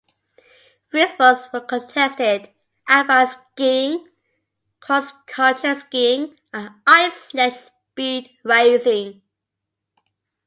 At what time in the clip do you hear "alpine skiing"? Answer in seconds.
2.87-4.09